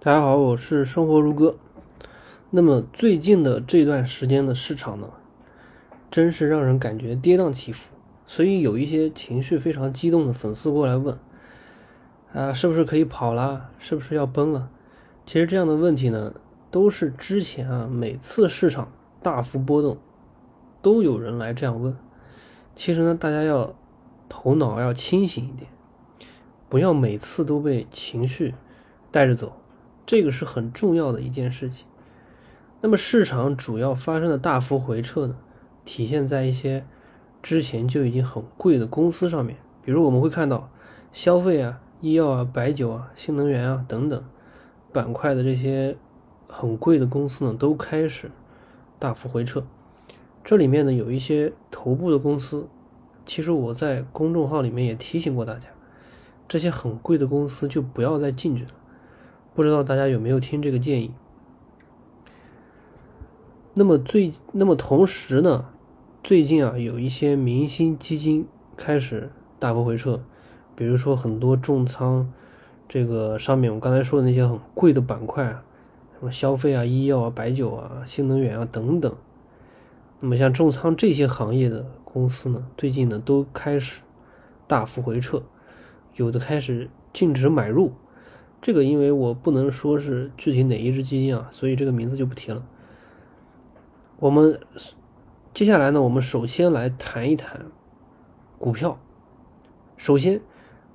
[0.00, 1.56] 大家好，我是生活如歌。
[2.50, 5.10] 那么最近的这段时间的市场呢，
[6.08, 7.90] 真是让人感觉跌宕起伏，
[8.24, 11.18] 所以有一些情绪非常激动的粉丝过来问：
[12.32, 13.70] 啊，是不是可以跑了？
[13.80, 14.70] 是不是要崩了？
[15.26, 16.32] 其实这样的问题呢，
[16.70, 19.98] 都是之前啊每次市场大幅波动，
[20.80, 21.96] 都有人来这样问。
[22.76, 23.74] 其实呢，大家要
[24.28, 25.68] 头脑要清醒一点，
[26.68, 28.54] 不要每次都被情绪
[29.10, 29.54] 带着走。
[30.08, 31.86] 这个是很重要的一件事情。
[32.80, 35.36] 那么市场主要发生的大幅回撤呢，
[35.84, 36.86] 体现在一些
[37.42, 40.70] 之前就已经很贵的公司上面，比如我们会看到
[41.12, 44.24] 消费啊、医药啊、白酒啊、新能源啊等等
[44.94, 45.98] 板块的这些
[46.48, 48.30] 很贵的公司呢，都开始
[48.98, 49.62] 大幅回撤。
[50.42, 52.66] 这里面呢有一些头部的公司，
[53.26, 55.68] 其实我在公众号里面也提醒过大家，
[56.48, 58.70] 这些很贵的公司就不要再进去了。
[59.58, 61.10] 不知道大家有没有听这个建议？
[63.74, 65.70] 那么最那么同时呢，
[66.22, 70.20] 最近啊有一些明星基金开始大幅回撤，
[70.76, 72.32] 比如说很多重仓
[72.88, 75.64] 这个上面我刚才说的那些很贵的板块啊，
[76.20, 79.12] 什么消费啊、医药啊、白酒啊、新能源啊等等。
[80.20, 84.02] 那么像重仓这些行业的公司呢，最近呢都开始
[84.68, 85.42] 大幅回撤，
[86.14, 87.94] 有的开始禁止买入。
[88.60, 92.66] 这个因为我不能说是具体哪一只基金啊，所以这个名字就不提了。
[94.18, 94.60] 我们
[95.54, 97.66] 接下来呢，我们首先来谈一谈
[98.58, 98.98] 股票。
[99.96, 100.40] 首先，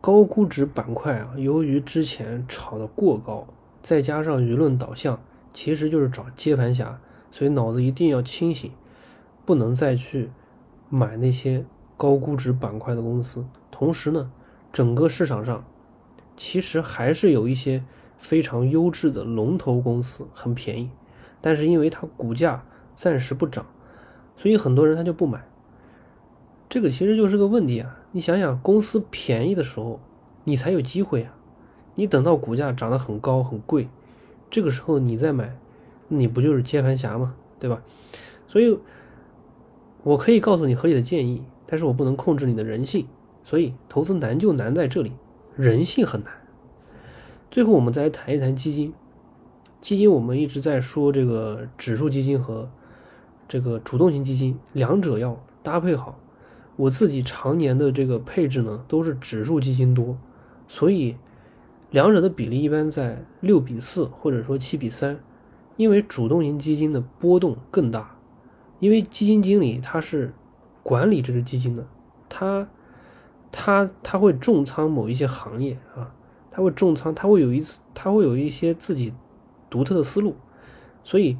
[0.00, 3.48] 高估值板块啊，由于之前炒的过高，
[3.82, 5.20] 再加上舆论导向，
[5.52, 7.00] 其实就是找接盘侠，
[7.32, 8.70] 所以脑子一定要清醒，
[9.44, 10.30] 不能再去
[10.88, 13.44] 买那些高估值板块的公司。
[13.72, 14.30] 同时呢，
[14.72, 15.64] 整个市场上。
[16.38, 17.84] 其实还是有一些
[18.16, 20.88] 非常优质的龙头公司，很便宜，
[21.40, 22.64] 但是因为它股价
[22.94, 23.66] 暂时不涨，
[24.36, 25.44] 所以很多人他就不买。
[26.68, 27.98] 这个其实就是个问题啊！
[28.12, 30.00] 你想想，公司便宜的时候，
[30.44, 31.34] 你才有机会啊！
[31.96, 33.88] 你等到股价涨得很高很贵，
[34.48, 35.58] 这个时候你再买，
[36.06, 37.34] 你不就是接盘侠吗？
[37.58, 37.82] 对吧？
[38.46, 38.78] 所以，
[40.04, 43.08] 我可以告诉你合理的建议，但是我不能控制你的人性，
[43.42, 45.12] 所以投资难就难在这里。
[45.58, 46.32] 人性很难。
[47.50, 48.94] 最后，我们再来谈一谈基金。
[49.80, 52.70] 基金我们一直在说这个指数基金和
[53.48, 56.20] 这个主动型基金，两者要搭配好。
[56.76, 60.16] 我自己常年的这个配置呢，都是指数基金多，
[60.68, 61.16] 所以
[61.90, 65.18] 两者的比例一般在六比四或者说七比三。
[65.76, 68.16] 因为主动型基金的波动更大，
[68.78, 70.32] 因为基金经理他是
[70.84, 71.84] 管理这只基金的，
[72.28, 72.68] 他。
[73.50, 76.14] 他他会重仓某一些行业啊，
[76.50, 79.14] 他会重仓，他会有一次，他会有一些自己
[79.70, 80.36] 独特的思路，
[81.02, 81.38] 所以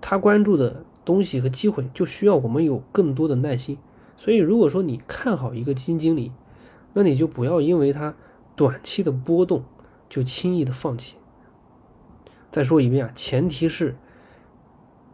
[0.00, 3.78] 他关注的东西和机会就需要我们有更多的耐心。
[4.16, 6.32] 所以，如果说你看好一个基金经理，
[6.92, 8.16] 那你就不要因为他
[8.56, 9.62] 短期的波动
[10.08, 11.16] 就轻易的放弃。
[12.50, 13.96] 再说一遍啊，前提是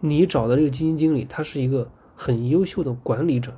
[0.00, 3.56] 你找的这个基金经理他是一个很优秀的管理者。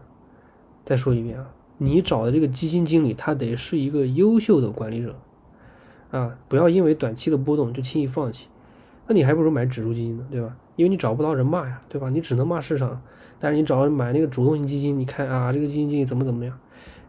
[0.84, 1.51] 再说一遍啊。
[1.78, 5.19] 你找的这个基金经理，他得是一个优秀的管理者，
[6.10, 8.49] 啊，不要因为短期的波动就轻易放弃。
[9.06, 10.56] 那你还不如买指数基金呢，对吧？
[10.77, 12.09] 因为你找不到人骂呀，对吧？
[12.09, 13.03] 你只能骂市场。
[13.38, 16.56] 但是你找买那个主动型基金，你看啊，这个基金经理怎么怎么样？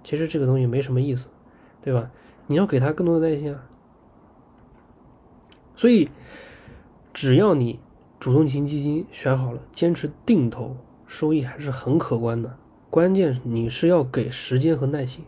[0.04, 1.28] 其实这个东西没什么意思，
[1.80, 2.10] 对吧？
[2.48, 3.64] 你要给他更多的耐心啊。
[5.76, 6.10] 所以，
[7.14, 7.80] 只要你
[8.20, 10.76] 主动型基金选好了，坚持定投，
[11.06, 12.58] 收益还是很可观的。
[12.94, 15.26] 关键你是要给时间和耐心。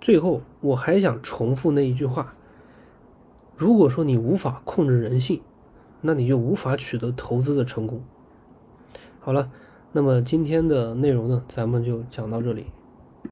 [0.00, 2.34] 最后，我还想重复那一句话：
[3.54, 5.40] 如果说你无法控制人性，
[6.00, 8.02] 那你就无法取得投资的成功。
[9.20, 9.48] 好了，
[9.92, 12.66] 那么今天的内容呢，咱们就讲到这里。